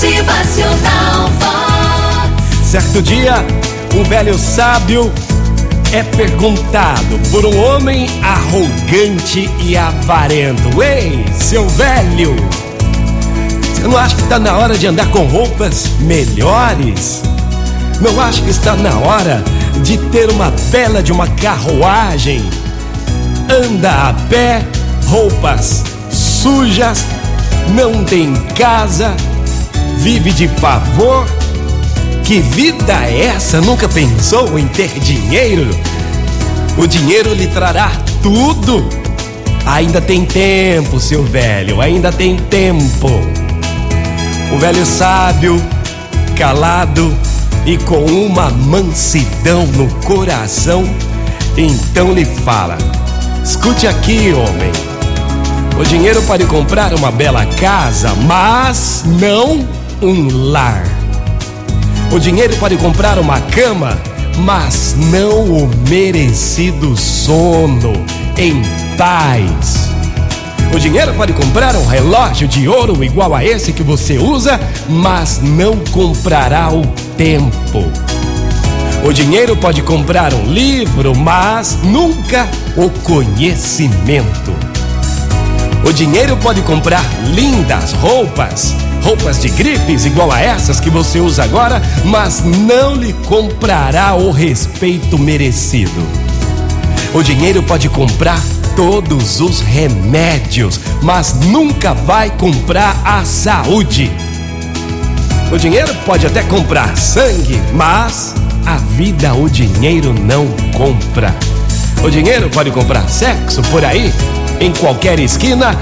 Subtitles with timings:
[0.00, 2.68] Motivacional Vox.
[2.70, 3.44] Certo dia,
[3.96, 5.12] um velho sábio
[5.92, 12.36] é perguntado por um homem arrogante e avarento: Ei, seu velho,
[13.74, 17.20] você não acha que está na hora de andar com roupas melhores?
[18.00, 19.42] Não acha que está na hora
[19.82, 22.48] de ter uma bela de uma carruagem?
[23.50, 24.64] Anda a pé,
[25.08, 27.04] roupas sujas,
[27.74, 29.12] não tem casa,
[29.98, 31.26] vive de favor?
[32.24, 33.60] Que vida é essa?
[33.60, 35.68] Nunca pensou em ter dinheiro?
[36.76, 37.90] O dinheiro lhe trará
[38.22, 38.88] tudo.
[39.66, 43.08] Ainda tem tempo, seu velho, ainda tem tempo.
[44.52, 45.60] O velho sábio,
[46.36, 47.14] calado
[47.66, 50.84] e com uma mansidão no coração,
[51.56, 52.78] então lhe fala:
[53.44, 54.70] Escute aqui, homem.
[55.78, 60.84] O dinheiro pode comprar uma bela casa, mas não um lar.
[62.12, 63.98] O dinheiro pode comprar uma cama,
[64.38, 67.92] mas não o merecido sono
[68.36, 68.62] em
[68.96, 69.88] paz.
[70.72, 75.40] O dinheiro pode comprar um relógio de ouro igual a esse que você usa, mas
[75.42, 77.90] não comprará o tempo.
[79.04, 84.52] O dinheiro pode comprar um livro, mas nunca o conhecimento.
[85.84, 91.44] O dinheiro pode comprar lindas roupas, roupas de grifes igual a essas que você usa
[91.44, 96.06] agora, mas não lhe comprará o respeito merecido.
[97.14, 98.40] O dinheiro pode comprar
[98.76, 104.10] todos os remédios, mas nunca vai comprar a saúde.
[105.50, 108.34] O dinheiro pode até comprar sangue, mas
[108.66, 110.46] a vida o dinheiro não
[110.76, 111.34] compra.
[112.04, 114.12] O dinheiro pode comprar sexo por aí,
[114.60, 115.76] em qualquer esquina,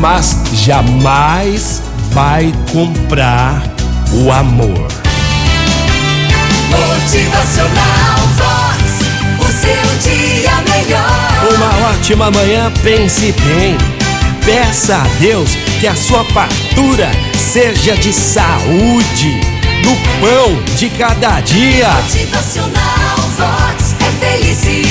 [0.00, 1.82] mas jamais
[2.16, 3.62] vai comprar
[4.10, 4.88] o amor.
[6.70, 8.82] Motivacional Vox.
[9.38, 11.54] O seu dia melhor.
[11.54, 13.76] Uma ótima manhã, pense bem.
[14.46, 19.38] Peça a Deus que a sua fartura seja de saúde,
[19.82, 21.90] do pão de cada dia.
[21.90, 23.94] Motivacional Vox.
[24.00, 24.85] É felicidade,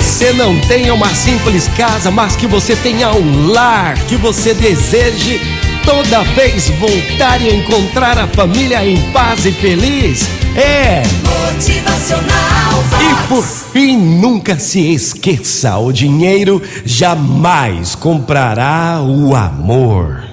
[0.00, 5.38] você não tenha uma simples casa, mas que você tenha um lar, que você deseje
[5.84, 10.26] toda vez voltar e encontrar a família em paz e feliz.
[10.56, 11.02] É.
[11.52, 13.02] Motivacional Vox.
[13.02, 20.29] E por fim, nunca se esqueça: o dinheiro jamais comprará o amor.